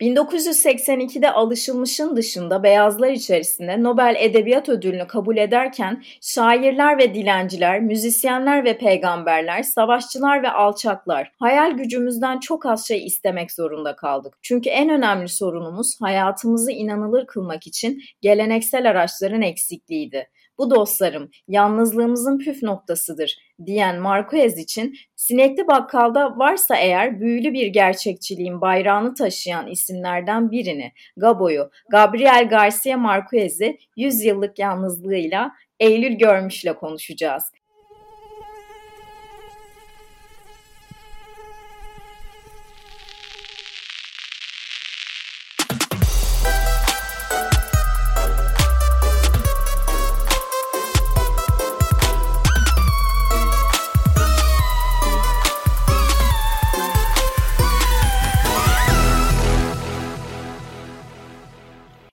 [0.00, 8.78] 1982'de alışılmışın dışında beyazlar içerisinde Nobel Edebiyat Ödülünü kabul ederken şairler ve dilenciler, müzisyenler ve
[8.78, 14.38] peygamberler, savaşçılar ve alçaklar hayal gücümüzden çok az şey istemek zorunda kaldık.
[14.42, 20.26] Çünkü en önemli sorunumuz hayatımızı inanılır kılmak için geleneksel araçların eksikliğiydi.
[20.58, 28.60] Bu dostlarım yalnızlığımızın püf noktasıdır diyen Marquez için Sinekli Bakkal'da varsa eğer büyülü bir gerçekçiliğin
[28.60, 37.44] bayrağını taşıyan isimlerden birini, Gabo'yu, Gabriel Garcia Marquez'i 100 yıllık yalnızlığıyla Eylül Görmüş'le konuşacağız.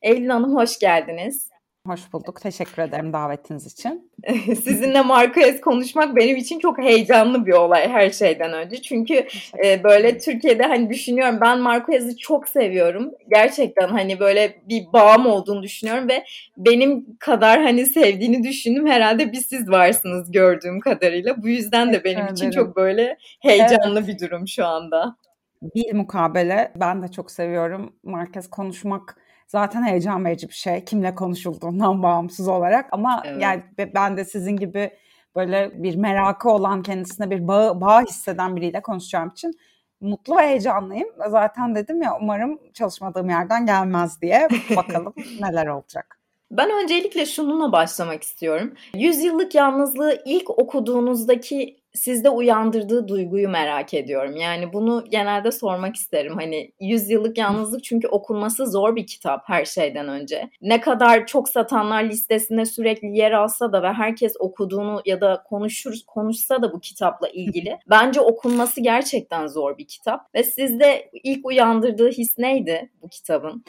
[0.07, 1.49] Eylül Hanım hoş geldiniz.
[1.88, 2.41] Hoş bulduk.
[2.41, 4.11] Teşekkür ederim davetiniz için.
[4.45, 8.81] Sizinle Marquez konuşmak benim için çok heyecanlı bir olay her şeyden önce.
[8.81, 9.27] Çünkü
[9.66, 13.11] e, böyle Türkiye'de hani düşünüyorum ben Marquez'i çok seviyorum.
[13.30, 16.23] Gerçekten hani böyle bir bağım olduğunu düşünüyorum ve
[16.58, 18.88] benim kadar hani sevdiğini düşündüm.
[18.88, 21.42] Herhalde bir siz varsınız gördüğüm kadarıyla.
[21.42, 24.08] Bu yüzden de benim için çok böyle heyecanlı evet.
[24.08, 25.16] bir durum şu anda.
[25.61, 26.71] Bir mukabele.
[26.75, 27.94] Ben de çok seviyorum.
[28.03, 30.86] Marquez konuşmak zaten heyecan verici bir şey.
[30.86, 32.86] Kimle konuşulduğundan bağımsız olarak.
[32.92, 33.42] Ama evet.
[33.42, 33.64] yani
[33.95, 34.92] ben de sizin gibi
[35.36, 39.54] böyle bir merakı olan kendisine bir bağ, bağ hisseden biriyle konuşacağım için
[40.02, 41.09] mutlu ve heyecanlıyım.
[41.30, 44.48] Zaten dedim ya umarım çalışmadığım yerden gelmez diye.
[44.76, 46.20] Bakalım neler olacak.
[46.52, 48.73] Ben öncelikle şununla başlamak istiyorum.
[48.94, 54.35] Yüzyıllık yalnızlığı ilk okuduğunuzdaki sizde uyandırdığı duyguyu merak ediyorum.
[54.35, 56.35] Yani bunu genelde sormak isterim.
[56.35, 60.49] Hani 100 yıllık yalnızlık çünkü okunması zor bir kitap her şeyden önce.
[60.61, 65.93] Ne kadar çok satanlar listesinde sürekli yer alsa da ve herkes okuduğunu ya da konuşur
[66.08, 70.36] konuşsa da bu kitapla ilgili bence okunması gerçekten zor bir kitap.
[70.36, 73.64] Ve sizde ilk uyandırdığı his neydi bu kitabın?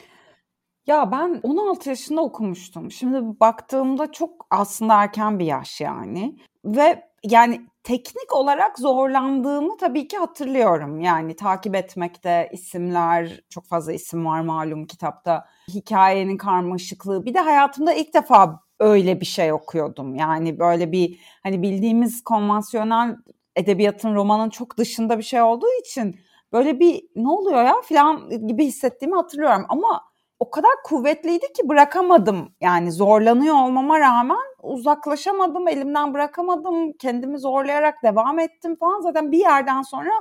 [0.87, 2.91] Ya ben 16 yaşında okumuştum.
[2.91, 6.35] Şimdi baktığımda çok aslında erken bir yaş yani.
[6.65, 11.01] Ve yani teknik olarak zorlandığımı tabii ki hatırlıyorum.
[11.01, 15.45] Yani takip etmekte isimler, çok fazla isim var malum kitapta.
[15.69, 17.25] Hikayenin karmaşıklığı.
[17.25, 20.15] Bir de hayatımda ilk defa öyle bir şey okuyordum.
[20.15, 23.15] Yani böyle bir hani bildiğimiz konvansiyonel
[23.55, 26.19] edebiyatın romanın çok dışında bir şey olduğu için
[26.53, 29.65] böyle bir ne oluyor ya falan gibi hissettiğimi hatırlıyorum.
[29.69, 30.01] Ama
[30.39, 32.53] o kadar kuvvetliydi ki bırakamadım.
[32.61, 36.93] Yani zorlanıyor olmama rağmen uzaklaşamadım, elimden bırakamadım.
[36.93, 39.01] Kendimi zorlayarak devam ettim falan.
[39.01, 40.11] Zaten bir yerden sonra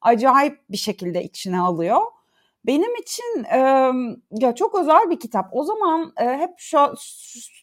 [0.00, 2.00] acayip bir şekilde içine alıyor.
[2.66, 3.58] Benim için e,
[4.30, 5.48] ya çok özel bir kitap.
[5.52, 6.78] O zaman e, hep şu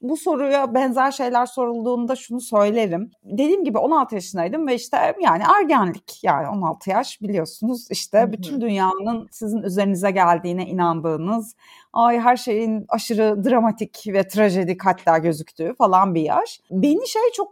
[0.01, 3.11] bu soruya benzer şeyler sorulduğunda şunu söylerim.
[3.23, 9.27] Dediğim gibi 16 yaşındaydım ve işte yani ergenlik yani 16 yaş biliyorsunuz işte bütün dünyanın
[9.31, 11.55] sizin üzerinize geldiğine inandığınız,
[11.93, 16.59] ay her şeyin aşırı dramatik ve trajedik hatta gözüktüğü falan bir yaş.
[16.71, 17.51] Beni şey çok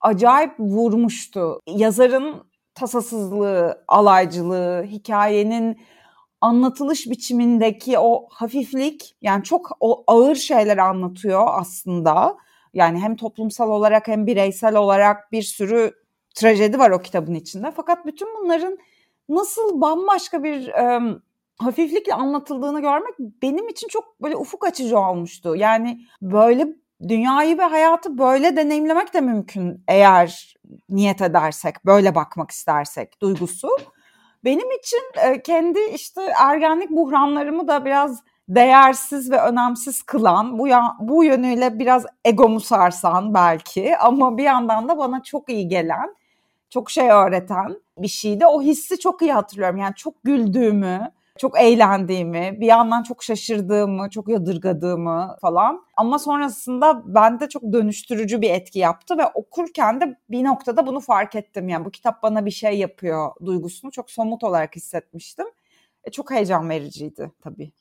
[0.00, 1.60] acayip vurmuştu.
[1.66, 5.78] Yazarın tasasızlığı, alaycılığı, hikayenin
[6.42, 12.36] anlatılış biçimindeki o hafiflik yani çok o ağır şeyler anlatıyor aslında.
[12.74, 15.92] Yani hem toplumsal olarak hem bireysel olarak bir sürü
[16.34, 17.70] trajedi var o kitabın içinde.
[17.76, 18.78] Fakat bütün bunların
[19.28, 21.00] nasıl bambaşka bir e,
[21.58, 25.56] hafiflikle anlatıldığını görmek benim için çok böyle ufuk açıcı olmuştu.
[25.56, 26.68] Yani böyle
[27.08, 30.54] dünyayı ve hayatı böyle deneyimlemek de mümkün eğer
[30.88, 33.68] niyet edersek, böyle bakmak istersek duygusu.
[34.44, 40.96] Benim için e, kendi işte ergenlik buhranlarımı da biraz değersiz ve önemsiz kılan, bu ya,
[41.00, 46.16] bu yönüyle biraz egomu sarsan belki ama bir yandan da bana çok iyi gelen,
[46.70, 48.46] çok şey öğreten bir şeydi.
[48.46, 49.76] O hissi çok iyi hatırlıyorum.
[49.78, 55.84] Yani çok güldüğümü, çok eğlendiğimi, bir yandan çok şaşırdığımı, çok yadırgadığımı falan.
[55.96, 61.34] Ama sonrasında bende çok dönüştürücü bir etki yaptı ve okurken de bir noktada bunu fark
[61.34, 61.68] ettim.
[61.68, 65.46] Yani bu kitap bana bir şey yapıyor duygusunu çok somut olarak hissetmiştim.
[66.04, 67.72] E, çok heyecan vericiydi tabii.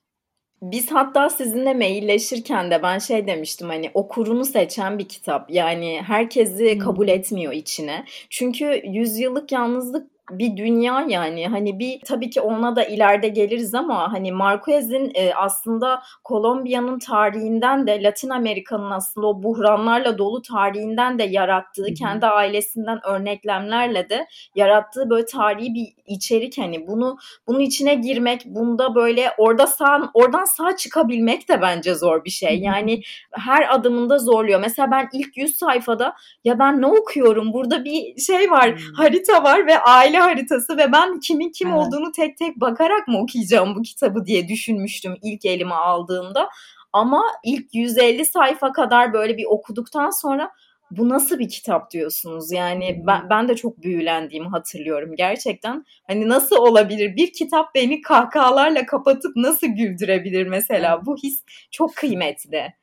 [0.62, 5.52] Biz hatta sizinle mailleşirken de ben şey demiştim hani okurunu seçen bir kitap.
[5.52, 8.06] Yani herkesi kabul etmiyor içine.
[8.30, 11.48] Çünkü yüzyıllık yalnızlık bir dünya yani.
[11.48, 17.88] Hani bir tabii ki ona da ileride geliriz ama hani Marquez'in e, aslında Kolombiya'nın tarihinden
[17.88, 21.94] de Latin Amerika'nın aslında o buhranlarla dolu tarihinden de yarattığı, Hı-hı.
[21.94, 27.18] kendi ailesinden örneklemlerle de yarattığı böyle tarihi bir içerik hani bunu
[27.48, 32.60] bunun içine girmek, bunda böyle orada sağ oradan sağ çıkabilmek de bence zor bir şey.
[32.60, 33.02] Yani
[33.32, 34.60] her adımında zorluyor.
[34.60, 36.14] Mesela ben ilk 100 sayfada
[36.44, 37.54] ya ben ne okuyorum?
[37.54, 38.94] Burada bir şey var, hmm.
[38.94, 41.78] harita var ve aile haritası ve ben kimin kim evet.
[41.78, 46.50] olduğunu tek tek bakarak mı okuyacağım bu kitabı diye düşünmüştüm ilk elime aldığımda.
[46.94, 50.52] Ama ilk 150 sayfa kadar böyle bir okuduktan sonra
[50.92, 52.52] bu nasıl bir kitap diyorsunuz?
[52.52, 55.86] Yani ben, ben de çok büyülendiğimi hatırlıyorum gerçekten.
[56.08, 57.16] Hani nasıl olabilir?
[57.16, 61.06] Bir kitap beni kahkahalarla kapatıp nasıl güldürebilir mesela?
[61.06, 62.74] Bu his çok kıymetli.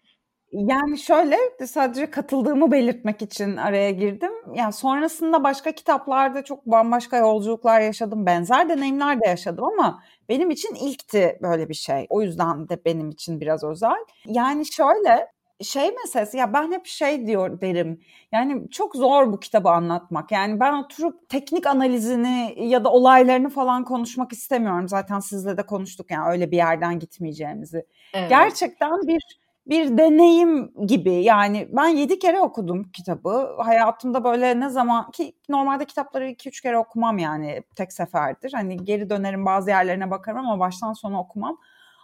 [0.52, 1.36] Yani şöyle
[1.66, 4.32] sadece katıldığımı belirtmek için araya girdim.
[4.54, 8.26] Yani sonrasında başka kitaplarda çok bambaşka yolculuklar yaşadım.
[8.26, 12.06] Benzer deneyimler de yaşadım ama benim için ilkti böyle bir şey.
[12.10, 14.04] O yüzden de benim için biraz özel.
[14.26, 15.28] Yani şöyle
[15.62, 18.00] şey meselesi ya ben hep şey diyor derim.
[18.32, 20.32] Yani çok zor bu kitabı anlatmak.
[20.32, 24.88] Yani ben oturup teknik analizini ya da olaylarını falan konuşmak istemiyorum.
[24.88, 27.86] Zaten sizle de konuştuk yani öyle bir yerden gitmeyeceğimizi.
[28.14, 28.30] Evet.
[28.30, 29.38] Gerçekten bir
[29.69, 33.56] bir deneyim gibi yani ben yedi kere okudum kitabı.
[33.59, 38.53] Hayatımda böyle ne zaman ki normalde kitapları iki üç kere okumam yani tek seferdir.
[38.53, 41.59] Hani geri dönerim bazı yerlerine bakarım ama baştan sona okumam.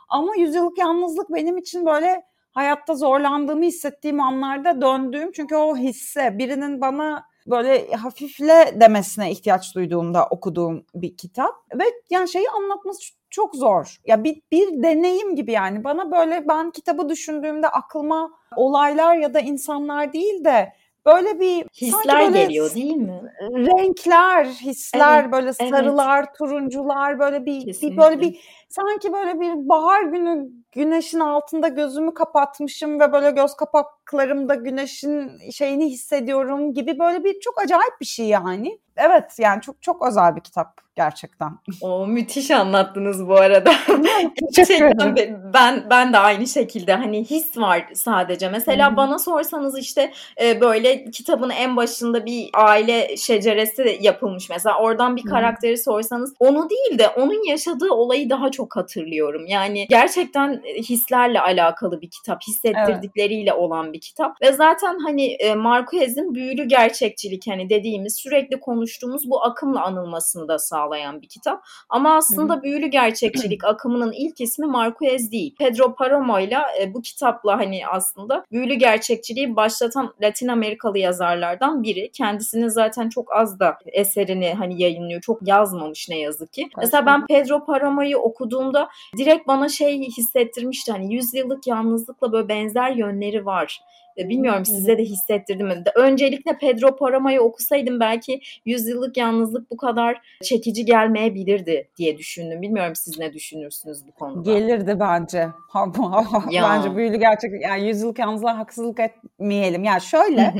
[0.09, 2.23] Ama Yüzyıllık Yalnızlık benim için böyle
[2.53, 10.26] hayatta zorlandığımı hissettiğim anlarda döndüğüm çünkü o hisse birinin bana böyle hafifle demesine ihtiyaç duyduğumda
[10.26, 13.96] okuduğum bir kitap ve yani şeyi anlatması çok zor.
[14.06, 19.41] Ya bir, bir deneyim gibi yani bana böyle ben kitabı düşündüğümde aklıma olaylar ya da
[19.41, 20.73] insanlar değil de
[21.06, 23.20] böyle bir hisler böyle geliyor değil mi?
[23.41, 26.35] Renkler, hisler evet, böyle sarılar, evet.
[26.38, 33.01] turuncular böyle bir, bir böyle bir sanki böyle bir bahar günü güneşin altında gözümü kapatmışım
[33.01, 38.79] ve böyle göz kapaklarımda güneşin şeyini hissediyorum gibi böyle bir çok acayip bir şey yani.
[38.97, 41.59] Evet yani çok çok özel bir kitap gerçekten.
[41.81, 43.73] O müthiş anlattınız bu arada.
[44.57, 45.17] Gerçekten
[45.55, 48.49] ben ben de aynı şekilde hani his var sadece.
[48.49, 48.97] Mesela hmm.
[48.97, 50.13] bana sorsanız işte
[50.43, 54.79] e, böyle kitabın en başında bir aile şeceresi yapılmış mesela.
[54.79, 55.83] Oradan bir karakteri hmm.
[55.83, 59.47] sorsanız onu değil de onun yaşadığı olayı daha çok hatırlıyorum.
[59.47, 63.61] Yani gerçekten hislerle alakalı bir kitap, hissettirdikleriyle evet.
[63.61, 69.45] olan bir kitap ve zaten hani e, Marquez'in büyülü gerçekçilik hani dediğimiz sürekli konuştuğumuz bu
[69.45, 71.63] akımla anılmasını da sağlayan bir kitap.
[71.89, 72.63] Ama aslında Hı.
[72.63, 75.55] büyülü gerçekçilik akımının ilk ismi Marquez değil.
[75.59, 76.59] Pedro Paramo ile
[76.95, 82.11] bu kitapla hani aslında büyülü gerçekçiliği başlatan Latin Amerikalı yazarlardan biri.
[82.13, 85.21] Kendisinin zaten çok az da eserini hani yayınlıyor.
[85.21, 86.69] Çok yazmamış ne yazık ki.
[86.79, 90.93] Mesela ben Pedro Paramo'yu okuduğumda direkt bana şey hissettirmişti.
[90.93, 93.81] Hani yüzyıllık yalnızlıkla böyle benzer yönleri var.
[94.17, 95.85] Bilmiyorum size de hissettirdi mi?
[95.95, 102.63] Öncelikle Pedro Parama'yı okusaydım belki yüzyıllık yalnızlık bu kadar çekici gelmeyebilirdi diye düşündüm.
[102.63, 104.53] Bilmiyorum siz ne düşünürsünüz bu konuda?
[104.53, 105.49] Gelirdi bence.
[106.63, 109.85] bence büyülü gerçek yani yüzyıllık yalnızlığa haksızlık etmeyelim.
[109.85, 110.55] Yani şöyle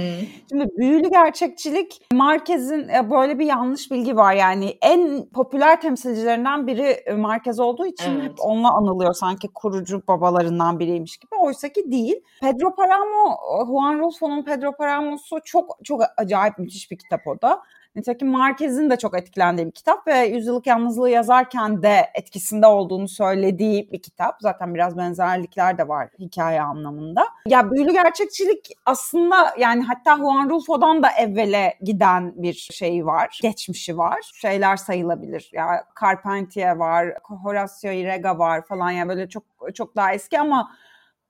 [0.49, 4.35] şimdi büyülü gerçekçilik Marquez'in e, böyle bir yanlış bilgi var.
[4.35, 8.23] Yani en popüler temsilcilerinden biri e, Marquez olduğu için evet.
[8.23, 11.35] hep onunla anılıyor sanki kurucu babalarından biriymiş gibi.
[11.41, 12.21] Oysa ki değil.
[12.41, 13.37] Pedro Paramo
[13.67, 17.63] Juan Rulfo'nun Pedro Paramosu çok çok acayip müthiş bir kitap o da.
[17.97, 23.93] Nitekim Marquez'in de çok etkilendiği bir kitap ve Yüzyıllık Yalnızlığı yazarken de etkisinde olduğunu söylediği
[23.93, 24.37] bir kitap.
[24.41, 27.27] Zaten biraz benzerlikler de var hikaye anlamında.
[27.47, 33.99] Ya büyülü gerçekçilik aslında yani hatta Juan Rulfo'dan da evvele giden bir şey var, geçmişi
[33.99, 34.31] var.
[34.35, 35.51] Şeyler sayılabilir.
[35.53, 40.71] Ya Carpentier var, Horacio Irega var falan yani böyle çok çok daha eski ama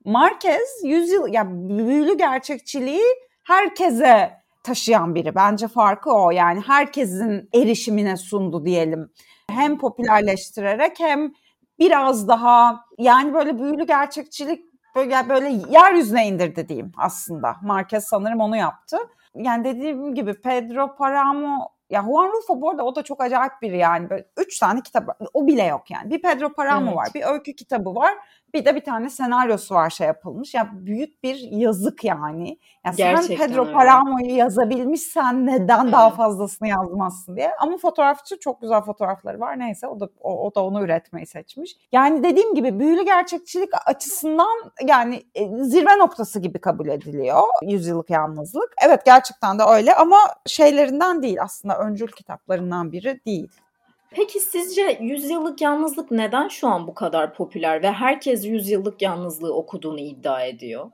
[0.05, 3.05] Marquez yüzyıl ya büyülü gerçekçiliği
[3.45, 4.33] herkese
[4.63, 5.35] taşıyan biri.
[5.35, 6.31] Bence farkı o.
[6.31, 9.11] Yani herkesin erişimine sundu diyelim.
[9.51, 11.33] Hem popülerleştirerek hem
[11.79, 14.65] biraz daha yani böyle büyülü gerçekçilik
[14.97, 17.57] böyle böyle yeryüzüne indirdi diyeyim aslında.
[17.63, 18.97] Marquez sanırım onu yaptı.
[19.35, 23.79] Yani dediğim gibi Pedro Paramo ya Juan Rulfo bu arada o da çok acayip biri
[23.79, 24.11] yani.
[24.11, 26.11] Böyle üç tane kitap o bile yok yani.
[26.11, 26.97] Bir Pedro Paramo evet.
[26.97, 28.15] var, bir öykü kitabı var.
[28.55, 30.55] Bir de bir tane senaryosu var şey yapılmış.
[30.55, 32.59] Ya büyük bir yazık yani.
[32.87, 35.93] Ya sen Pedro Paramo'yu yazabilmişsen neden evet.
[35.93, 37.51] daha fazlasını yazmazsın diye.
[37.61, 39.59] Ama fotoğrafçı çok güzel fotoğrafları var.
[39.59, 41.77] Neyse o da o, o da onu üretmeyi seçmiş.
[41.93, 48.75] Yani dediğim gibi büyülü gerçekçilik açısından yani e, zirve noktası gibi kabul ediliyor yüzyıllık yalnızlık.
[48.87, 53.49] Evet gerçekten de öyle ama şeylerinden değil aslında aslında öncül kitaplarından biri değil.
[54.11, 60.01] Peki sizce Yüzyıllık Yalnızlık neden şu an bu kadar popüler ve herkes Yüzyıllık Yalnızlığı okuduğunu
[60.01, 60.91] iddia ediyor?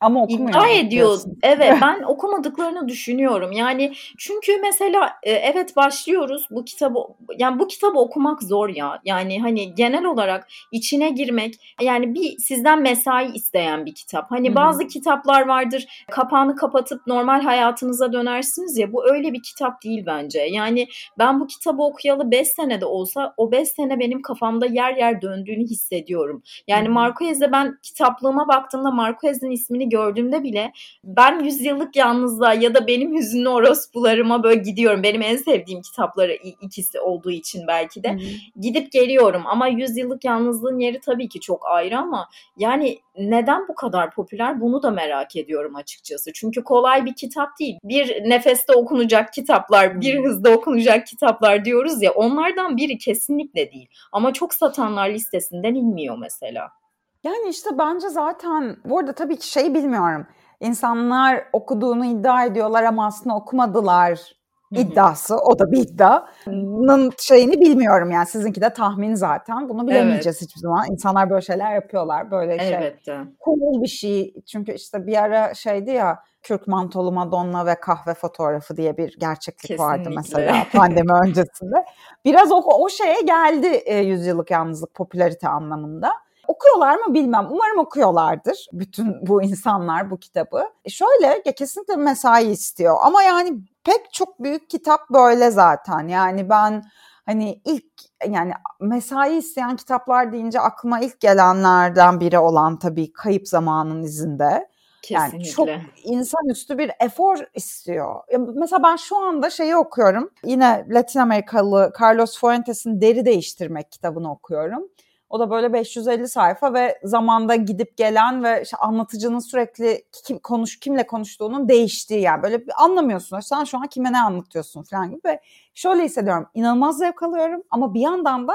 [0.00, 0.50] Ama okumuyor.
[0.50, 1.18] İddia ediyor.
[1.42, 3.52] Evet ben okumadıklarını düşünüyorum.
[3.52, 6.98] Yani çünkü mesela e, evet başlıyoruz bu kitabı
[7.38, 9.00] yani bu kitabı okumak zor ya.
[9.04, 14.30] Yani hani genel olarak içine girmek yani bir sizden mesai isteyen bir kitap.
[14.30, 14.56] Hani Hı-hı.
[14.56, 20.40] bazı kitaplar vardır kapağını kapatıp normal hayatınıza dönersiniz ya bu öyle bir kitap değil bence.
[20.40, 20.86] Yani
[21.18, 25.64] ben bu kitabı okuyalı 5 senede olsa o 5 sene benim kafamda yer yer döndüğünü
[25.64, 26.42] hissediyorum.
[26.68, 30.72] Yani Marquez'de ben kitaplığıma baktığımda Marquez'in ismini gördüğümde bile
[31.04, 35.02] ben yüzyıllık yalnızlığa ya da benim hüzünlü orospularıma böyle gidiyorum.
[35.02, 38.12] Benim en sevdiğim kitapları ikisi olduğu için belki de.
[38.12, 38.60] Hı-hı.
[38.60, 44.14] Gidip geliyorum ama yüzyıllık yalnızlığın yeri tabii ki çok ayrı ama yani neden bu kadar
[44.14, 46.32] popüler bunu da merak ediyorum açıkçası.
[46.32, 47.78] Çünkü kolay bir kitap değil.
[47.84, 53.88] Bir nefeste okunacak kitaplar, bir hızda okunacak kitaplar diyoruz ya onlardan biri kesinlikle değil.
[54.12, 56.79] Ama çok satanlar listesinden inmiyor mesela.
[57.24, 60.26] Yani işte bence zaten bu arada tabii ki şeyi bilmiyorum.
[60.60, 65.36] İnsanlar okuduğunu iddia ediyorlar ama aslında okumadılar iddiası.
[65.36, 68.26] O da bir iddianın şeyini bilmiyorum yani.
[68.26, 69.68] Sizinki de tahmin zaten.
[69.68, 70.48] Bunu bilemeyeceğiz evet.
[70.48, 70.86] hiçbir zaman.
[70.90, 72.30] İnsanlar böyle şeyler yapıyorlar.
[72.30, 72.74] Böyle şey.
[72.74, 73.18] Elbette.
[73.44, 74.34] Cool bir şey.
[74.46, 79.60] Çünkü işte bir ara şeydi ya Kürk mantolu Madonna ve kahve fotoğrafı diye bir gerçeklik
[79.60, 79.84] Kesinlikle.
[79.84, 81.84] vardı mesela pandemi öncesinde.
[82.24, 86.12] Biraz o, o şeye geldi e, yüzyıllık yalnızlık popülarite anlamında.
[86.50, 87.46] Okuyorlar mı bilmem.
[87.50, 90.64] Umarım okuyorlardır bütün bu insanlar bu kitabı.
[90.84, 96.08] E şöyle ya kesinlikle mesai istiyor ama yani pek çok büyük kitap böyle zaten.
[96.08, 96.84] Yani ben
[97.26, 97.84] hani ilk
[98.28, 104.68] yani mesai isteyen kitaplar deyince aklıma ilk gelenlerden biri olan tabii Kayıp Zamanın izinde.
[105.02, 105.36] Kesinlikle.
[105.38, 105.68] Yani çok
[106.04, 108.14] insanüstü bir efor istiyor.
[108.54, 110.30] Mesela ben şu anda şeyi okuyorum.
[110.44, 114.88] Yine Latin Amerikalı Carlos Fuentes'in Deri Değiştirmek kitabını okuyorum.
[115.30, 120.80] O da böyle 550 sayfa ve zamanda gidip gelen ve işte anlatıcının sürekli kim, konuş
[120.80, 123.40] kimle konuştuğunun değiştiği yani böyle bir anlamıyorsun.
[123.40, 125.40] Sen şu an kime ne anlatıyorsun falan gibi ve
[125.74, 126.46] şöyle hissediyorum.
[126.54, 128.52] İnanılmaz zevk alıyorum ama bir yandan da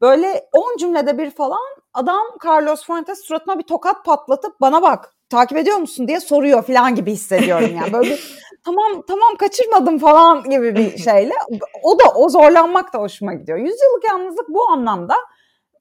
[0.00, 1.58] böyle 10 cümlede bir falan
[1.94, 6.94] adam Carlos Fuentes suratına bir tokat patlatıp bana bak takip ediyor musun diye soruyor falan
[6.94, 7.92] gibi hissediyorum yani.
[7.92, 11.34] Böyle bir tamam tamam kaçırmadım falan gibi bir şeyle.
[11.82, 13.58] O da o zorlanmak da hoşuma gidiyor.
[13.58, 15.14] Yüzyıllık yalnızlık bu anlamda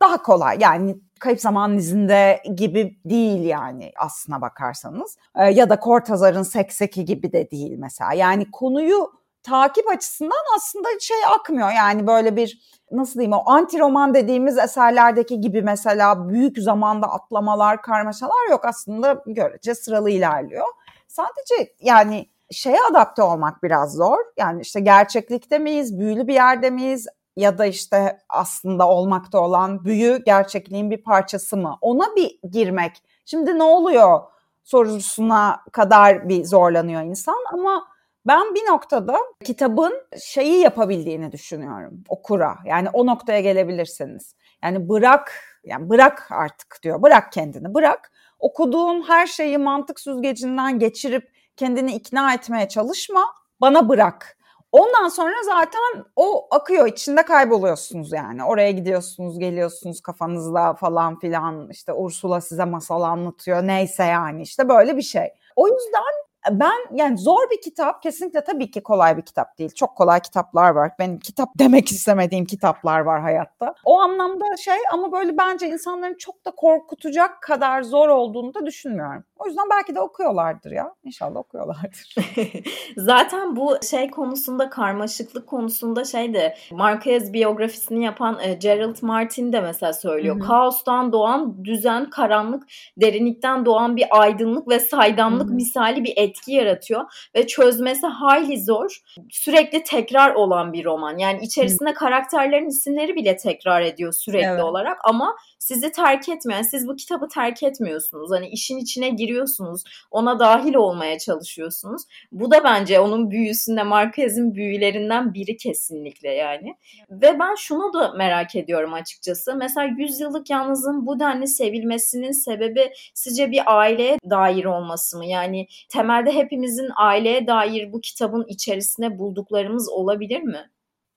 [0.02, 0.58] daha kolay.
[0.60, 5.18] Yani kayıp zaman izinde gibi değil yani aslına bakarsanız.
[5.36, 8.14] E, ya da Cortazar'ın Sekseki gibi de değil mesela.
[8.14, 9.12] Yani konuyu
[9.44, 11.72] takip açısından aslında şey akmıyor.
[11.72, 17.82] Yani böyle bir nasıl diyeyim o anti roman dediğimiz eserlerdeki gibi mesela büyük zamanda atlamalar,
[17.82, 18.66] karmaşalar yok.
[18.66, 20.68] Aslında görece sıralı ilerliyor.
[21.08, 24.18] Sadece yani şeye adapte olmak biraz zor.
[24.38, 27.08] Yani işte gerçeklikte miyiz, büyülü bir yerde miyiz,
[27.38, 31.78] ya da işte aslında olmakta olan büyü gerçekliğin bir parçası mı?
[31.82, 33.04] Ona bir girmek.
[33.26, 34.22] Şimdi ne oluyor
[34.64, 37.88] sorusuna kadar bir zorlanıyor insan ama
[38.28, 42.58] ben bir noktada kitabın şeyi yapabildiğini düşünüyorum okura.
[42.66, 44.36] Yani o noktaya gelebilirsiniz.
[44.64, 47.02] Yani bırak yani bırak artık diyor.
[47.02, 48.12] Bırak kendini bırak.
[48.40, 53.26] Okuduğun her şeyi mantık süzgecinden geçirip kendini ikna etmeye çalışma.
[53.62, 54.38] Bana bırak.
[54.74, 58.44] Ondan sonra zaten o akıyor içinde kayboluyorsunuz yani.
[58.44, 61.70] Oraya gidiyorsunuz, geliyorsunuz kafanızda falan filan.
[61.70, 63.68] İşte Ursula size masal anlatıyor.
[63.68, 65.28] Neyse yani işte böyle bir şey.
[65.56, 69.70] O yüzden ben yani zor bir kitap kesinlikle tabii ki kolay bir kitap değil.
[69.76, 70.92] Çok kolay kitaplar var.
[71.00, 73.76] Benim kitap demek istemediğim kitaplar var hayatta.
[73.86, 79.24] O anlamda şey ama böyle bence insanların çok da korkutacak kadar zor olduğunu da düşünmüyorum.
[79.44, 80.94] O yüzden belki de okuyorlardır ya.
[81.04, 82.16] İnşallah okuyorlardır.
[82.98, 89.62] Zaten bu şey konusunda karmaşıklık konusunda şey de Marquez biyografisini yapan e, Gerald Martin de
[89.62, 90.36] mesela söylüyor.
[90.36, 90.48] Hı-hı.
[90.48, 92.64] Kaostan doğan düzen, karanlık,
[92.98, 95.56] derinlikten doğan bir aydınlık ve saydamlık Hı-hı.
[95.56, 98.98] misali bir etki yaratıyor ve çözmesi hayli zor.
[99.32, 101.18] Sürekli tekrar olan bir roman.
[101.18, 101.98] Yani içerisinde Hı-hı.
[101.98, 104.64] karakterlerin isimleri bile tekrar ediyor sürekli evet.
[104.64, 108.32] olarak ama sizi terk etmeyen, yani siz bu kitabı terk etmiyorsunuz.
[108.32, 112.02] Hani işin içine giriyorsunuz, ona dahil olmaya çalışıyorsunuz.
[112.32, 116.76] Bu da bence onun büyüsünde, Marquez'in büyülerinden biri kesinlikle yani.
[117.12, 119.56] Ve ben şunu da merak ediyorum açıkçası.
[119.56, 125.26] Mesela 100 yıllık yalnızın bu denli sevilmesinin sebebi sizce bir aileye dair olması mı?
[125.26, 130.70] Yani temelde hepimizin aileye dair bu kitabın içerisine bulduklarımız olabilir mi?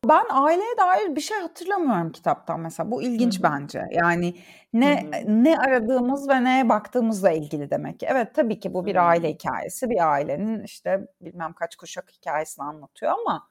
[0.08, 2.90] Ben aileye dair bir şey hatırlamıyorum kitaptan mesela.
[2.90, 3.52] Bu ilginç Hı-hı.
[3.52, 3.82] bence.
[3.92, 4.34] Yani
[4.72, 5.42] ne Hı-hı.
[5.44, 8.06] ne aradığımız ve neye baktığımızla ilgili demek ki.
[8.10, 9.04] Evet tabii ki bu bir Hı-hı.
[9.04, 9.90] aile hikayesi.
[9.90, 13.48] Bir ailenin işte bilmem kaç kuşak hikayesini anlatıyor ama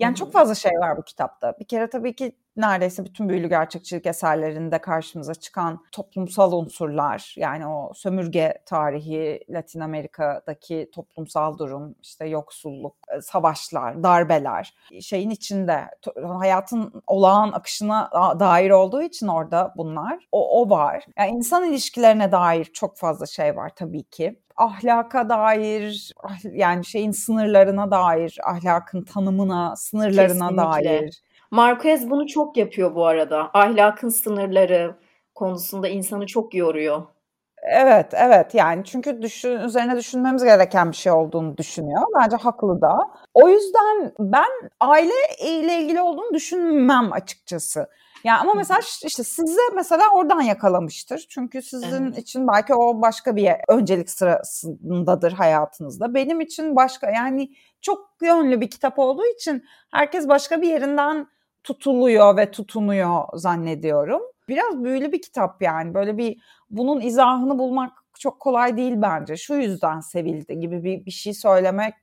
[0.00, 0.16] Yani Hı-hı.
[0.16, 1.56] çok fazla şey var bu kitapta.
[1.60, 7.92] Bir kere tabii ki neredeyse bütün büyülü gerçekçilik eserlerinde karşımıza çıkan toplumsal unsurlar yani o
[7.94, 15.84] sömürge tarihi, Latin Amerika'daki toplumsal durum, işte yoksulluk, e, savaşlar, darbeler şeyin içinde
[16.38, 21.06] hayatın olağan akışına dair olduğu için orada bunlar o, o var.
[21.18, 27.10] Yani insan ilişkilerine dair çok fazla şey var tabii ki ahlaka dair ah, yani şeyin
[27.10, 30.90] sınırlarına dair ahlakın tanımına sınırlarına Kesinlikle.
[30.90, 33.50] dair Marquez bunu çok yapıyor bu arada.
[33.54, 34.94] Ahlakın sınırları
[35.34, 37.02] konusunda insanı çok yoruyor.
[37.62, 38.54] Evet, evet.
[38.54, 42.02] Yani çünkü düşün, üzerine düşünmemiz gereken bir şey olduğunu düşünüyor.
[42.16, 42.98] Bence haklı da.
[43.34, 47.88] O yüzden ben aile ile ilgili olduğunu düşünmem açıkçası.
[48.24, 51.26] Yani ama mesela işte size mesela oradan yakalamıştır.
[51.30, 52.18] Çünkü sizin evet.
[52.18, 56.14] için belki o başka bir öncelik sırasındadır hayatınızda.
[56.14, 61.26] Benim için başka yani çok yönlü bir kitap olduğu için herkes başka bir yerinden
[61.64, 64.22] tutuluyor ve tutunuyor zannediyorum.
[64.48, 65.94] Biraz büyülü bir kitap yani.
[65.94, 66.38] Böyle bir
[66.70, 69.36] bunun izahını bulmak çok kolay değil bence.
[69.36, 71.94] Şu yüzden sevildi gibi bir, bir şey söylemek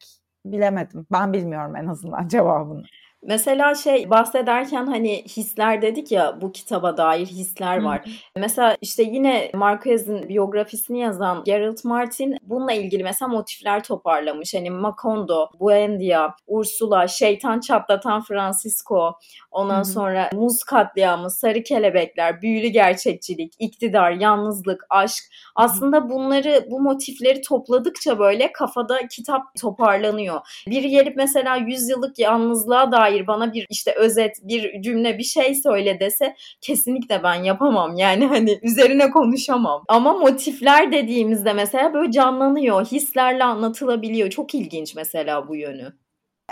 [0.45, 1.07] bilemedim.
[1.11, 2.83] Ben bilmiyorum en azından cevabını.
[3.23, 8.05] Mesela şey bahsederken hani hisler dedik ya bu kitaba dair hisler var.
[8.05, 8.09] Hı.
[8.39, 14.53] Mesela işte yine Marquez'in biyografisini yazan Gerald Martin bununla ilgili mesela motifler toparlamış.
[14.53, 19.13] Hani Macondo, Buendia, Ursula, Şeytan Çatlatan Francisco,
[19.51, 19.85] ondan Hı.
[19.85, 25.23] sonra Muz Katliamı, Sarı Kelebekler, Büyülü Gerçekçilik, iktidar, Yalnızlık, Aşk.
[25.55, 30.41] Aslında bunları bu motifleri topladıkça böyle kafada kitap toparlanıyor.
[30.67, 35.23] Bir gelip mesela 100 yıllık yalnızlığa dair dair bana bir işte özet, bir cümle, bir
[35.23, 37.95] şey söyle dese kesinlikle ben yapamam.
[37.95, 39.83] Yani hani üzerine konuşamam.
[39.87, 44.29] Ama motifler dediğimizde mesela böyle canlanıyor, hislerle anlatılabiliyor.
[44.29, 45.93] Çok ilginç mesela bu yönü.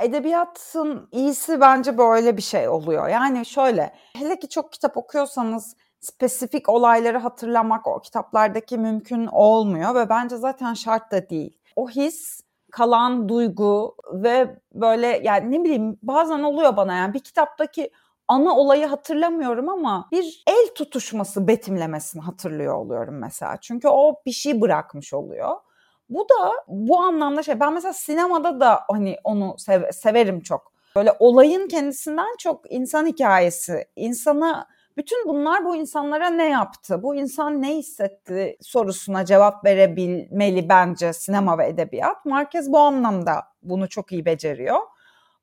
[0.01, 3.09] Edebiyatın iyisi bence böyle bir şey oluyor.
[3.09, 10.09] Yani şöyle, hele ki çok kitap okuyorsanız spesifik olayları hatırlamak o kitaplardaki mümkün olmuyor ve
[10.09, 11.57] bence zaten şart da değil.
[11.75, 17.91] O his kalan duygu ve böyle yani ne bileyim bazen oluyor bana yani bir kitaptaki
[18.27, 23.57] ana olayı hatırlamıyorum ama bir el tutuşması betimlemesini hatırlıyor oluyorum mesela.
[23.61, 25.55] Çünkü o bir şey bırakmış oluyor.
[26.09, 30.71] Bu da bu anlamda şey ben mesela sinemada da hani onu sev, severim çok.
[30.95, 34.67] Böyle olayın kendisinden çok insan hikayesi, insana
[34.99, 37.03] bütün bunlar bu insanlara ne yaptı?
[37.03, 42.25] Bu insan ne hissetti sorusuna cevap verebilmeli bence sinema ve edebiyat.
[42.25, 44.79] Marquez bu anlamda bunu çok iyi beceriyor.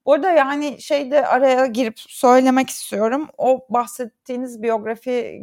[0.04, 3.28] Orada yani şeyde araya girip söylemek istiyorum.
[3.38, 5.42] O bahsettiğiniz biyografi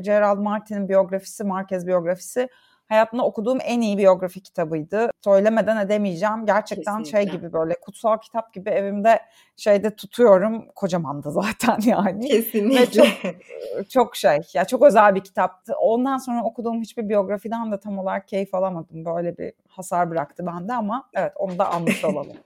[0.00, 2.48] Gerald Martin'in biyografisi, Marquez biyografisi
[2.92, 5.10] hayatımda okuduğum en iyi biyografi kitabıydı.
[5.24, 6.46] Söylemeden edemeyeceğim.
[6.46, 7.30] Gerçekten şey Kesinlikle.
[7.30, 9.20] şey gibi böyle kutsal kitap gibi evimde
[9.56, 10.66] şeyde tutuyorum.
[10.74, 12.28] Kocaman da zaten yani.
[12.28, 12.80] Kesinlikle.
[12.80, 15.74] Ve çok, çok şey ya çok özel bir kitaptı.
[15.80, 19.04] Ondan sonra okuduğum hiçbir biyografiden de tam olarak keyif alamadım.
[19.04, 22.36] Böyle bir hasar bıraktı bende ama evet onu da anmış olalım.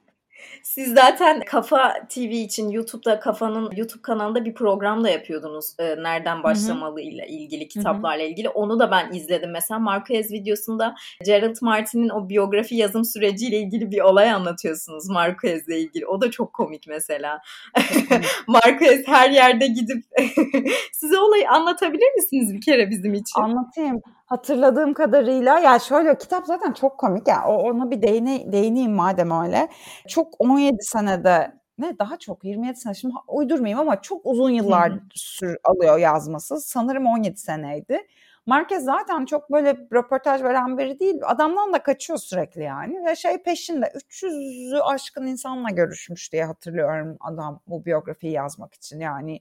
[0.63, 5.75] Siz zaten Kafa TV için YouTube'da Kafa'nın YouTube kanalında bir program da yapıyordunuz.
[5.79, 8.31] E, nereden başlamalı ile ilgili, kitaplarla Hı-hı.
[8.31, 8.49] ilgili.
[8.49, 9.51] Onu da ben izledim.
[9.51, 10.95] Mesela Marquez videosunda
[11.25, 16.07] Gerald Martin'in o biyografi yazım süreciyle ilgili bir olay anlatıyorsunuz Marquez'le ilgili.
[16.07, 17.41] O da çok komik mesela.
[18.47, 20.05] Marquez her yerde gidip
[20.93, 23.41] size olayı anlatabilir misiniz bir kere bizim için?
[23.41, 28.93] Anlatayım hatırladığım kadarıyla ya şöyle kitap zaten çok komik ya yani ona bir değine, değineyim
[28.93, 29.69] madem öyle.
[30.09, 35.01] Çok 17 senede ne daha çok 27 sene şimdi uydurmayayım ama çok uzun yıllar hmm.
[35.15, 36.61] sür alıyor yazması.
[36.61, 38.07] Sanırım 17 seneydi.
[38.47, 41.17] Marquez zaten çok böyle röportaj veren biri değil.
[41.25, 43.07] Adamdan da kaçıyor sürekli yani.
[43.07, 49.01] Ve şey peşinde 300'ü aşkın insanla görüşmüş diye hatırlıyorum adam bu biyografiyi yazmak için.
[49.01, 49.41] Yani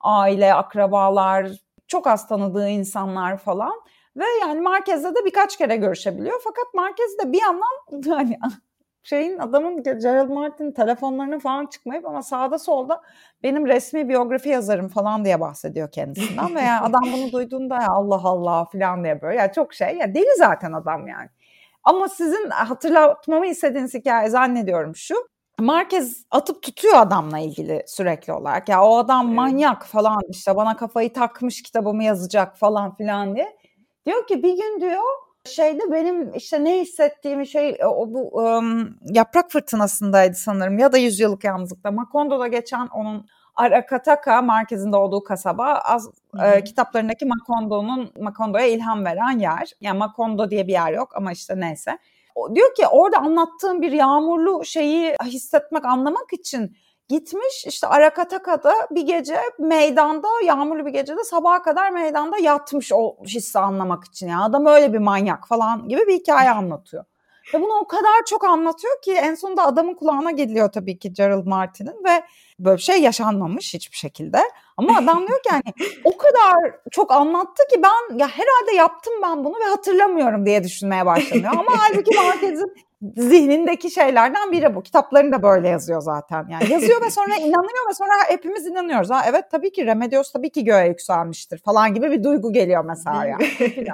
[0.00, 1.50] aile, akrabalar,
[1.88, 3.82] çok az tanıdığı insanlar falan.
[4.16, 6.40] Ve yani merkezde de birkaç kere görüşebiliyor.
[6.44, 8.38] Fakat merkezde bir yandan hani
[9.02, 13.02] şeyin adamın Gerald Martin telefonlarını falan çıkmayıp ama sağda solda
[13.42, 18.20] benim resmi biyografi yazarım falan diye bahsediyor kendisinden ve yani adam bunu duyduğunda ya Allah
[18.24, 21.28] Allah falan diye böyle ya çok şey ya deli zaten adam yani.
[21.84, 25.14] Ama sizin hatırlatmamı istediğiniz hikaye zannediyorum şu.
[25.58, 28.68] Marquez atıp tutuyor adamla ilgili sürekli olarak.
[28.68, 29.36] Ya o adam evet.
[29.36, 33.56] manyak falan işte bana kafayı takmış kitabımı yazacak falan filan diye.
[34.06, 35.02] Diyor ki bir gün diyor
[35.44, 41.44] şeyde benim işte ne hissettiğimi şey o bu um, yaprak fırtınasındaydı sanırım ya da yüzyıllık
[41.44, 41.90] yalnızlıkta.
[41.90, 43.26] Makondo'da geçen onun
[43.56, 46.10] Arakataka merkezinde olduğu kasaba az
[46.44, 49.72] e, kitaplarındaki Makondo'nun Makondo'ya ilham veren yer.
[49.80, 51.98] Yani Makondo diye bir yer yok ama işte neyse.
[52.34, 56.76] O, diyor ki orada anlattığım bir yağmurlu şeyi hissetmek, anlamak için
[57.08, 63.58] Gitmiş işte Arakataka'da bir gece meydanda yağmurlu bir gecede sabaha kadar meydanda yatmış o hissi
[63.58, 64.28] anlamak için.
[64.28, 67.04] Yani adam öyle bir manyak falan gibi bir hikaye anlatıyor.
[67.54, 71.46] Ve bunu o kadar çok anlatıyor ki en sonunda adamın kulağına geliyor tabii ki Gerald
[71.46, 72.24] Martin'in ve
[72.58, 74.42] böyle bir şey yaşanmamış hiçbir şekilde.
[74.76, 79.44] Ama adam diyor ki yani o kadar çok anlattı ki ben ya herhalde yaptım ben
[79.44, 81.52] bunu ve hatırlamıyorum diye düşünmeye başlanıyor.
[81.52, 82.74] Ama halbuki Marquez'in
[83.16, 84.82] zihnindeki şeylerden biri bu.
[84.82, 86.46] Kitaplarında böyle yazıyor zaten.
[86.50, 89.10] Yani yazıyor ve sonra inanıyor ve sonra hepimiz inanıyoruz.
[89.10, 93.26] Ha evet tabii ki Remedios tabii ki göğe yükselmiştir falan gibi bir duygu geliyor mesela
[93.26, 93.48] yani.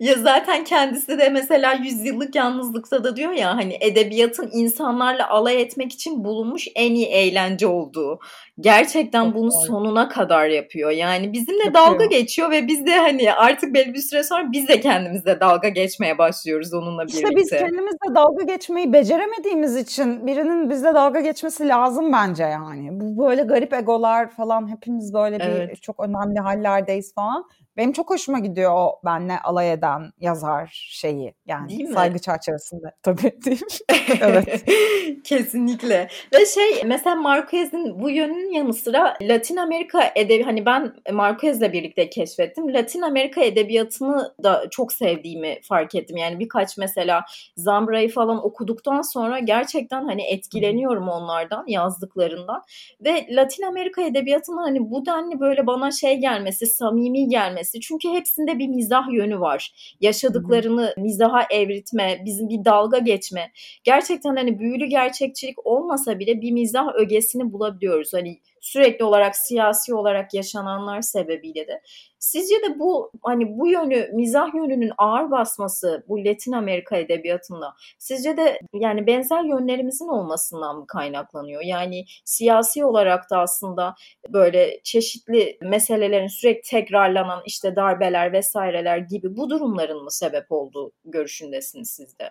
[0.00, 5.92] ya zaten kendisi de mesela yüzyıllık yalnızlıkta da diyor ya hani edebiyatın insanlarla alay etmek
[5.92, 8.18] için bulunmuş en iyi eğlence olduğu.
[8.60, 10.90] Gerçekten bunu sonuna kadar yapıyor.
[10.90, 11.74] Yani bizimle yapıyor.
[11.74, 15.68] dalga geçiyor ve biz de hani artık belli bir süre sonra biz de kendimizle dalga
[15.68, 17.18] geçmeye başlıyoruz onunla birlikte.
[17.18, 23.00] İşte biz kendimizle dalga geçmeyi beceremediğimiz için birinin bizle dalga geçmesi lazım bence yani.
[23.00, 25.82] Bu böyle garip egolar falan hepimiz böyle bir evet.
[25.82, 27.48] çok önemli hallerdeyiz falan.
[27.76, 31.34] Benim çok hoşuma gidiyor o benle alay eden yazar şeyi.
[31.46, 32.20] Yani değil saygı mi?
[32.20, 32.86] çerçevesinde.
[33.02, 33.96] Tabii değil mi?
[34.20, 34.64] evet.
[35.24, 36.08] Kesinlikle.
[36.34, 42.10] Ve şey mesela Marquez'in bu yönünün yanı sıra Latin Amerika edebi hani ben Marquez'le birlikte
[42.10, 42.74] keşfettim.
[42.74, 46.16] Latin Amerika edebiyatını da çok sevdiğimi fark ettim.
[46.16, 47.24] Yani birkaç mesela
[47.56, 52.62] Zambra'yı falan okuduktan sonra gerçekten hani etkileniyorum onlardan yazdıklarından.
[53.04, 57.80] Ve Latin Amerika edebiyatının hani bu denli böyle bana şey gelmesi, samimi gelmesi hikayesi.
[57.80, 59.72] Çünkü hepsinde bir mizah yönü var.
[60.00, 63.52] Yaşadıklarını mizaha evritme, bizim bir dalga geçme.
[63.84, 68.12] Gerçekten hani büyülü gerçekçilik olmasa bile bir mizah ögesini bulabiliyoruz.
[68.14, 71.82] Hani sürekli olarak siyasi olarak yaşananlar sebebiyle de.
[72.18, 78.36] Sizce de bu hani bu yönü mizah yönünün ağır basması bu Latin Amerika edebiyatında sizce
[78.36, 81.62] de yani benzer yönlerimizin olmasından mı kaynaklanıyor?
[81.62, 83.94] Yani siyasi olarak da aslında
[84.28, 91.90] böyle çeşitli meselelerin sürekli tekrarlanan işte darbeler vesaireler gibi bu durumların mı sebep olduğu görüşündesiniz
[91.90, 92.30] siz de?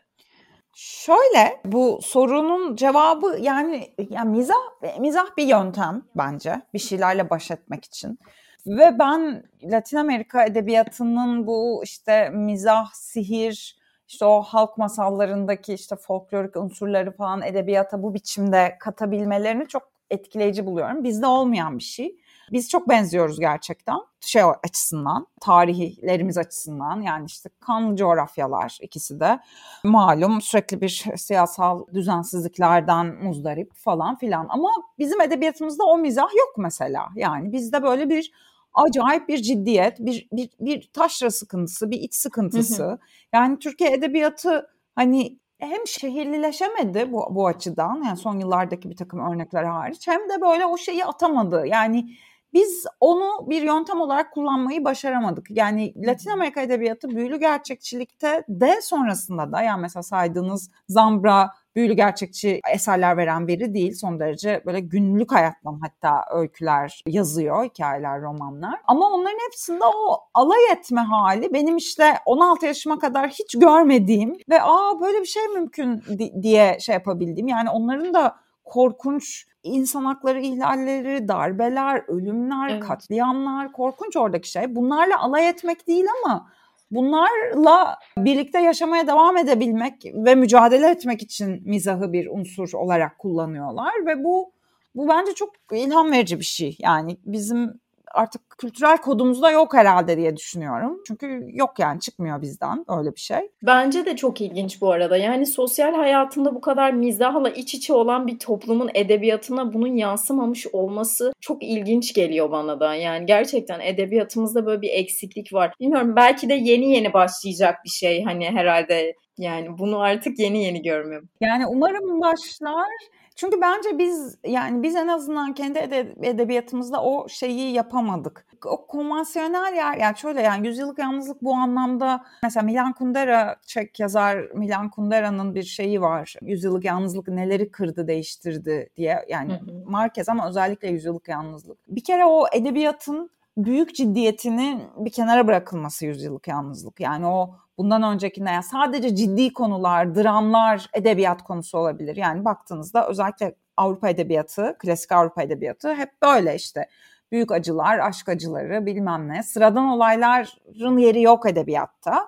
[0.78, 7.86] Şöyle bu sorunun cevabı yani yani mizah mizah bir yöntem bence bir şeylerle baş etmek
[7.86, 8.20] için.
[8.68, 16.56] Ve ben Latin Amerika edebiyatının bu işte mizah, sihir, işte o halk masallarındaki işte folklorik
[16.56, 21.04] unsurları falan edebiyata bu biçimde katabilmelerini çok etkileyici buluyorum.
[21.04, 22.18] Bizde olmayan bir şey.
[22.52, 29.40] Biz çok benziyoruz gerçekten şey açısından, tarihlerimiz açısından yani işte kanlı coğrafyalar ikisi de
[29.84, 37.08] malum sürekli bir siyasal düzensizliklerden muzdarip falan filan ama bizim edebiyatımızda o mizah yok mesela.
[37.16, 38.32] Yani bizde böyle bir
[38.74, 42.84] acayip bir ciddiyet, bir bir bir taşra sıkıntısı, bir iç sıkıntısı.
[42.84, 43.00] Hı hı.
[43.34, 49.64] Yani Türkiye edebiyatı hani hem şehirlileşemedi bu, bu açıdan yani son yıllardaki bir takım örnekler
[49.64, 51.68] hariç hem de böyle o şeyi atamadı.
[51.68, 52.10] Yani
[52.56, 55.46] biz onu bir yöntem olarak kullanmayı başaramadık.
[55.50, 62.62] Yani Latin Amerika edebiyatı büyülü gerçekçilikte de sonrasında da yani mesela saydığınız Zambra büyülü gerçekçi
[62.74, 63.94] eserler veren biri değil.
[63.94, 68.82] Son derece böyle günlük hayattan hatta öyküler yazıyor, hikayeler, romanlar.
[68.88, 74.62] Ama onların hepsinde o alay etme hali benim işte 16 yaşıma kadar hiç görmediğim ve
[74.62, 76.04] aa böyle bir şey mümkün
[76.42, 77.48] diye şey yapabildiğim.
[77.48, 82.84] Yani onların da korkunç insan hakları ihlalleri, darbeler, ölümler, evet.
[82.84, 84.76] katliamlar korkunç oradaki şey.
[84.76, 86.50] Bunlarla alay etmek değil ama
[86.92, 94.24] bunlarla birlikte yaşamaya devam edebilmek ve mücadele etmek için mizahı bir unsur olarak kullanıyorlar ve
[94.24, 94.52] bu
[94.96, 96.76] bu bence çok ilham verici bir şey.
[96.80, 97.80] Yani bizim
[98.16, 101.02] artık kültürel kodumuzda yok herhalde diye düşünüyorum.
[101.08, 103.40] Çünkü yok yani çıkmıyor bizden öyle bir şey.
[103.64, 105.18] Bence de çok ilginç bu arada.
[105.18, 111.34] Yani sosyal hayatında bu kadar mizahla iç içe olan bir toplumun edebiyatına bunun yansımamış olması
[111.42, 112.96] çok ilginç geliyor bana da.
[112.96, 115.74] Yani gerçekten edebiyatımızda böyle bir eksiklik var.
[115.80, 120.82] Bilmiyorum belki de yeni yeni başlayacak bir şey hani herhalde yani bunu artık yeni yeni
[120.82, 121.30] görmüyorum.
[121.42, 122.88] Yani umarım başlar.
[123.36, 125.80] Çünkü bence biz yani biz en azından kendi
[126.24, 128.46] edebiyatımızda o şeyi yapamadık.
[128.66, 134.38] O konvansiyonel yer yani şöyle yani yüzyıllık yalnızlık bu anlamda mesela Milan Kundera Çek yazar
[134.38, 136.36] Milan Kundera'nın bir şeyi var.
[136.42, 139.84] Yüzyıllık yalnızlık neleri kırdı değiştirdi diye yani hı hı.
[139.86, 141.78] Marquez ama özellikle yüzyıllık yalnızlık.
[141.88, 147.00] Bir kere o edebiyatın büyük ciddiyetinin bir kenara bırakılması yüzyıllık yalnızlık.
[147.00, 152.16] Yani o bundan öncekinde yani sadece ciddi konular, dramlar edebiyat konusu olabilir.
[152.16, 156.90] Yani baktığınızda özellikle Avrupa edebiyatı, klasik Avrupa edebiyatı hep böyle işte.
[157.32, 159.44] Büyük acılar, aşk acıları bilmem ne.
[159.44, 162.28] Sıradan olayların yeri yok edebiyatta.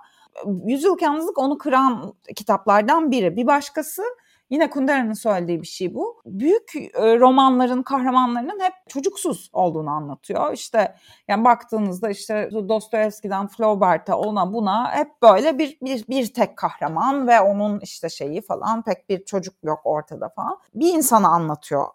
[0.65, 3.35] Yüzyıllık Yalnızlık onu kıran kitaplardan biri.
[3.35, 4.03] Bir başkası
[4.49, 6.21] Yine Kundera'nın söylediği bir şey bu.
[6.25, 10.53] Büyük e, romanların kahramanlarının hep çocuksuz olduğunu anlatıyor.
[10.53, 10.95] İşte
[11.27, 17.41] yani baktığınızda işte Dostoyevski'den Flaubert'e ona buna hep böyle bir, bir, bir tek kahraman ve
[17.41, 20.59] onun işte şeyi falan pek bir çocuk yok ortada falan.
[20.75, 21.85] Bir insanı anlatıyor.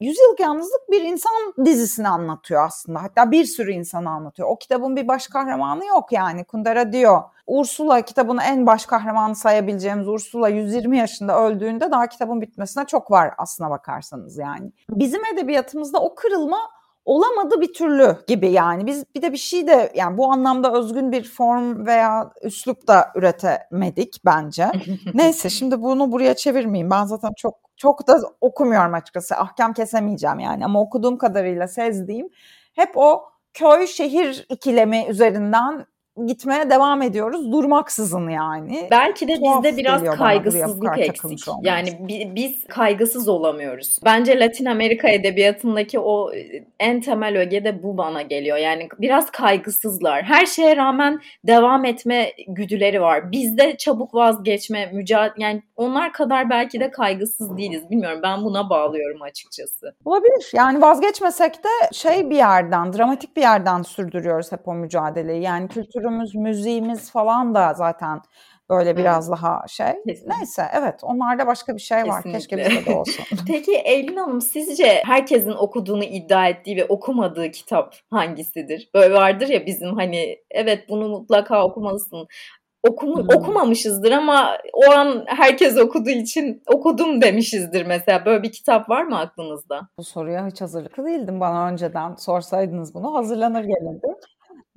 [0.00, 1.32] Yüzyıllık Yalnızlık bir insan
[1.64, 3.02] dizisini anlatıyor aslında.
[3.02, 4.48] Hatta bir sürü insanı anlatıyor.
[4.48, 6.44] O kitabın bir baş kahramanı yok yani.
[6.44, 7.22] Kundera diyor.
[7.46, 13.34] Ursula kitabın en baş kahramanı sayabileceğimiz Ursula 120 yaşında öldüğünde daha kitabın bitmesine çok var
[13.38, 14.72] aslına bakarsanız yani.
[14.90, 16.58] Bizim edebiyatımızda o kırılma
[17.06, 18.86] olamadı bir türlü gibi yani.
[18.86, 23.12] Biz bir de bir şey de yani bu anlamda özgün bir form veya üslup da
[23.14, 24.70] üretemedik bence.
[25.14, 26.90] Neyse şimdi bunu buraya çevirmeyeyim.
[26.90, 29.36] Ben zaten çok çok da okumuyorum açıkçası.
[29.36, 32.28] Ahkam kesemeyeceğim yani ama okuduğum kadarıyla sezdiğim
[32.74, 33.22] hep o
[33.54, 35.86] köy şehir ikilemi üzerinden
[36.26, 38.88] gitmeye devam ediyoruz durmaksızın yani.
[38.90, 41.46] Belki de bizde biraz kaygısızlık eksik.
[41.62, 41.88] Yani
[42.34, 43.98] biz kaygısız olamıyoruz.
[44.04, 46.30] Bence Latin Amerika edebiyatındaki o
[46.80, 48.56] en temel öge de bu bana geliyor.
[48.56, 50.22] Yani biraz kaygısızlar.
[50.22, 53.32] Her şeye rağmen devam etme güdüleri var.
[53.32, 57.90] Bizde çabuk vazgeçme, mücadele yani onlar kadar belki de kaygısız değiliz.
[57.90, 59.94] Bilmiyorum ben buna bağlıyorum açıkçası.
[60.04, 60.50] Olabilir.
[60.54, 65.42] Yani vazgeçmesek de şey bir yerden, dramatik bir yerden sürdürüyoruz hep o mücadeleyi.
[65.42, 68.20] Yani kültür kültürümüz, müziğimiz falan da zaten
[68.70, 69.86] böyle biraz daha şey.
[69.86, 70.36] Kesinlikle.
[70.38, 72.22] Neyse evet onlarda başka bir şey var.
[72.22, 72.32] Kesinlikle.
[72.32, 73.24] Keşke bizde de olsun.
[73.46, 78.90] Peki Eylül Hanım sizce herkesin okuduğunu iddia ettiği ve okumadığı kitap hangisidir?
[78.94, 82.28] Böyle vardır ya bizim hani evet bunu mutlaka okumalısın.
[82.88, 83.36] Okum, hmm.
[83.36, 88.24] okumamışızdır ama o an herkes okuduğu için okudum demişizdir mesela.
[88.24, 89.88] Böyle bir kitap var mı aklınızda?
[89.98, 93.14] Bu soruya hiç hazırlıklı değildim bana önceden sorsaydınız bunu.
[93.14, 94.16] Hazırlanır gelirdim.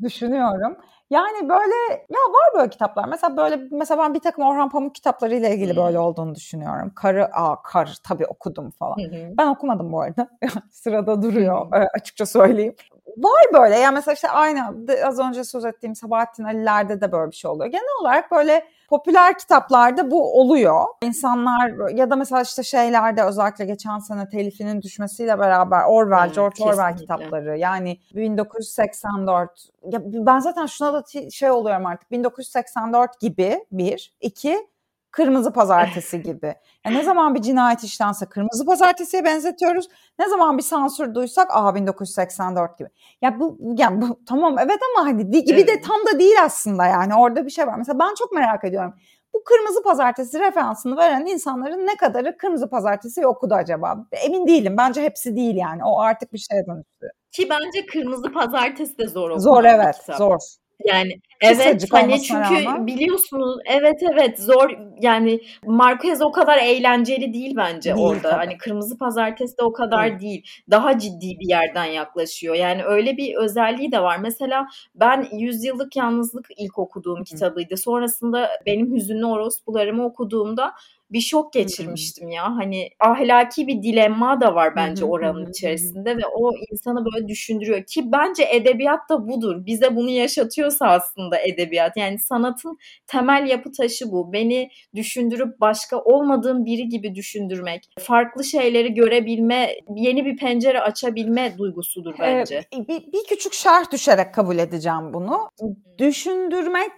[0.04, 0.78] Düşünüyorum.
[1.10, 3.08] Yani böyle ya var böyle kitaplar.
[3.08, 5.84] Mesela böyle mesela ben bir takım Orhan Pamuk kitapları ile ilgili hmm.
[5.84, 6.92] böyle olduğunu düşünüyorum.
[6.96, 8.96] Karı aa kar tabii okudum falan.
[8.96, 9.38] Hmm.
[9.38, 10.28] Ben okumadım bu arada.
[10.72, 11.84] Sırada duruyor hmm.
[11.94, 12.76] açıkça söyleyeyim.
[13.24, 17.36] Var böyle ya mesela işte aynı az önce söz ettiğim Sabahattin Ali'lerde de böyle bir
[17.36, 17.72] şey oluyor.
[17.72, 20.86] Genel olarak böyle popüler kitaplarda bu oluyor.
[21.02, 26.56] İnsanlar ya da mesela işte şeylerde özellikle geçen sene telifinin düşmesiyle beraber Orwell, evet, George
[26.56, 26.82] kesinlikle.
[26.82, 34.14] Orwell kitapları yani 1984 ya ben zaten şuna da şey oluyorum artık 1984 gibi bir,
[34.22, 34.68] iki
[35.12, 36.56] Kırmızı Pazartesi gibi.
[36.86, 39.88] Yani ne zaman bir cinayet işlense Kırmızı Pazartesi'ye benzetiyoruz.
[40.20, 42.90] Ne zaman bir sansür duysak aa 1984 gibi.
[43.22, 47.16] Ya bu yani bu tamam evet ama hani gibi de tam da değil aslında yani
[47.16, 47.76] orada bir şey var.
[47.78, 48.94] Mesela ben çok merak ediyorum.
[49.34, 54.06] Bu Kırmızı Pazartesi referansını veren insanların ne kadarı Kırmızı Pazartesi okudu acaba?
[54.12, 54.76] Emin değilim.
[54.78, 55.84] Bence hepsi değil yani.
[55.86, 57.10] O artık bir şeye dönüştü.
[57.32, 59.42] Ki bence Kırmızı Pazartesi de zor okumak.
[59.42, 60.40] Zor evet, zor.
[60.86, 62.88] Yani evet hani çünkü rağmen.
[62.88, 64.70] biliyorsunuz evet evet zor
[65.02, 68.22] yani Marquez o kadar eğlenceli değil bence değil, orada.
[68.22, 68.34] Tabii.
[68.36, 70.20] Hani Kırmızı Pazartesi de o kadar değil.
[70.20, 70.44] değil.
[70.72, 72.56] Daha ciddi bir yerden yaklaşıyor.
[72.56, 74.18] Yani öyle bir özelliği de var.
[74.18, 77.78] Mesela ben Yüzyıllık Yalnızlık ilk okuduğum kitabıydı.
[77.78, 80.74] Sonrasında benim Hüzünlü Orospularımı okuduğumda
[81.12, 82.44] bir şok geçirmiştim ya.
[82.44, 88.12] Hani ahlaki bir dilemma da var bence oranın içerisinde ve o insanı böyle düşündürüyor ki
[88.12, 89.66] bence edebiyat da budur.
[89.66, 91.98] Bize bunu yaşatıyorsa aslında edebiyat.
[91.98, 94.34] Yani sanatın temel yapı taşı bu.
[94.34, 102.14] Beni düşündürüp başka olmadığım biri gibi düşündürmek, farklı şeyleri görebilme, yeni bir pencere açabilme duygusudur
[102.20, 102.64] bence.
[102.74, 105.50] Ee, bir, bir küçük şerh düşerek kabul edeceğim bunu.
[105.98, 106.92] Düşündürmek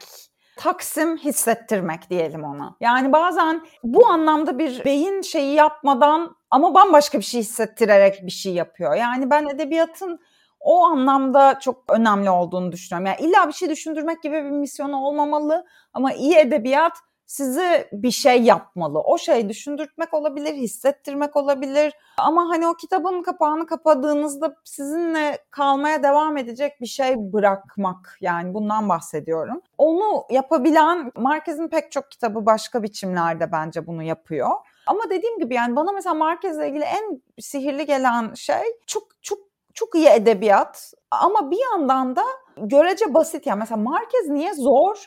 [0.63, 2.75] taksim hissettirmek diyelim ona.
[2.79, 8.53] Yani bazen bu anlamda bir beyin şeyi yapmadan ama bambaşka bir şey hissettirerek bir şey
[8.53, 8.95] yapıyor.
[8.95, 10.19] Yani ben edebiyatın
[10.59, 13.05] o anlamda çok önemli olduğunu düşünüyorum.
[13.05, 16.93] Yani illa bir şey düşündürmek gibi bir misyonu olmamalı ama iyi edebiyat
[17.31, 18.99] sizi bir şey yapmalı.
[18.99, 21.93] O şey düşündürtmek olabilir, hissettirmek olabilir.
[22.17, 28.17] Ama hani o kitabın kapağını kapadığınızda sizinle kalmaya devam edecek bir şey bırakmak.
[28.21, 29.61] Yani bundan bahsediyorum.
[29.77, 34.49] Onu yapabilen Marquez'in pek çok kitabı başka biçimlerde bence bunu yapıyor.
[34.87, 39.39] Ama dediğim gibi yani bana mesela Marquez'le ilgili en sihirli gelen şey çok çok
[39.73, 42.23] çok iyi edebiyat ama bir yandan da
[42.57, 45.05] görece basit yani mesela Marquez niye zor?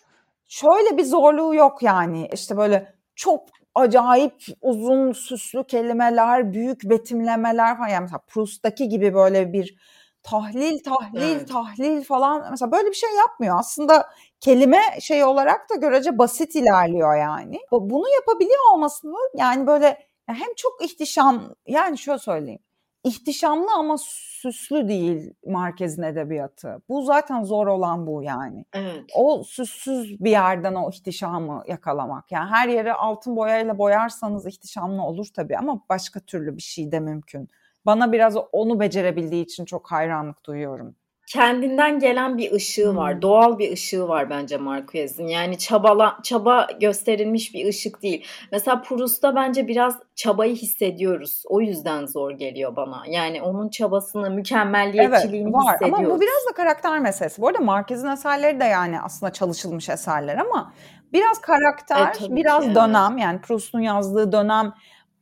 [0.49, 2.29] Şöyle bir zorluğu yok yani.
[2.33, 7.89] İşte böyle çok acayip uzun süslü kelimeler, büyük betimlemeler falan.
[7.89, 9.77] Yani mesela Proust'taki gibi böyle bir
[10.23, 11.49] tahlil, tahlil, evet.
[11.49, 12.47] tahlil falan.
[12.51, 13.59] Mesela böyle bir şey yapmıyor.
[13.59, 14.09] Aslında
[14.41, 17.61] kelime şey olarak da görece basit ilerliyor yani.
[17.71, 22.61] Bunu yapabiliyor olmasını yani böyle hem çok ihtişam yani şöyle söyleyeyim.
[23.05, 26.83] İhtişamlı ama süslü değil Marquez'in edebiyatı.
[26.89, 28.65] Bu zaten zor olan bu yani.
[28.73, 29.05] Evet.
[29.15, 32.33] O süssüz bir yerden o ihtişamı yakalamak.
[32.33, 37.01] Yani her yeri altın boyayla boyarsanız ihtişamlı olur tabii ama başka türlü bir şey de
[37.01, 37.49] mümkün.
[37.87, 43.15] Bana biraz onu becerebildiği için çok hayranlık duyuyorum kendinden gelen bir ışığı var.
[43.15, 43.23] Hmm.
[43.23, 45.27] Doğal bir ışığı var bence Marquez'in.
[45.27, 48.25] Yani çabala, çaba gösterilmiş bir ışık değil.
[48.53, 51.43] Mesela Proust'ta bence biraz çabayı hissediyoruz.
[51.49, 53.03] O yüzden zor geliyor bana.
[53.09, 55.75] Yani onun çabasını, mükemmelliyetçiliğini evet, var.
[55.75, 56.05] hissediyoruz.
[56.05, 57.43] Ama bu biraz da karakter meselesi.
[57.43, 60.73] Bu arada Marquez'in eserleri de yani aslında çalışılmış eserler ama
[61.13, 63.23] biraz karakter, evet, biraz ki, dönem evet.
[63.23, 64.73] yani Proust'un yazdığı dönem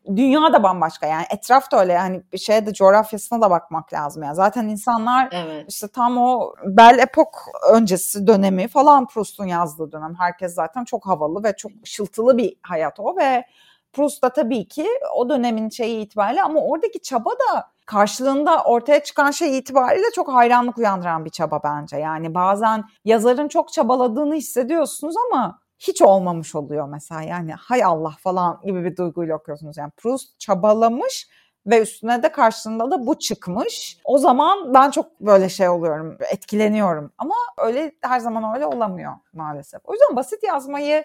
[0.07, 4.23] dünya da bambaşka yani etraf da öyle yani bir şeye de coğrafyasına da bakmak lazım
[4.23, 5.65] yani zaten insanlar evet.
[5.69, 11.45] işte tam o Belle Epoque öncesi dönemi falan Proust'un yazdığı dönem herkes zaten çok havalı
[11.45, 13.45] ve çok ışıltılı bir hayat o ve
[13.93, 19.31] Proust da tabii ki o dönemin şeyi itibariyle ama oradaki çaba da karşılığında ortaya çıkan
[19.31, 21.97] şey itibariyle çok hayranlık uyandıran bir çaba bence.
[21.97, 27.23] Yani bazen yazarın çok çabaladığını hissediyorsunuz ama hiç olmamış oluyor mesela.
[27.23, 29.77] Yani hay Allah falan gibi bir duyguyla okuyorsunuz.
[29.77, 31.29] Yani Proust çabalamış
[31.67, 33.99] ve üstüne de karşılığında da bu çıkmış.
[34.05, 37.13] O zaman ben çok böyle şey oluyorum, etkileniyorum.
[37.19, 39.81] Ama öyle her zaman öyle olamıyor maalesef.
[39.85, 41.05] O yüzden basit yazmayı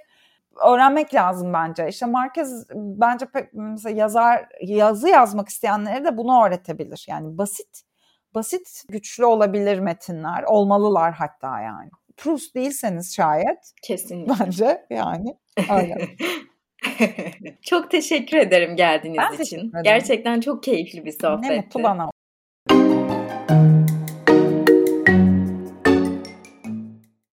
[0.65, 1.87] öğrenmek lazım bence.
[1.87, 7.05] İşte Marquez bence mesela yazar yazı yazmak isteyenlere de bunu öğretebilir.
[7.09, 7.83] Yani basit
[8.35, 11.89] basit güçlü olabilir metinler, olmalılar hatta yani.
[12.17, 13.73] Proust değilseniz şayet.
[13.83, 14.33] Kesinlikle.
[14.39, 15.37] Bence yani.
[15.69, 15.97] Aynen.
[17.61, 19.71] çok teşekkür ederim geldiğiniz ben için.
[19.83, 21.53] Gerçekten çok keyifli bir sohbetti.
[21.53, 22.09] Ne mutlu bana.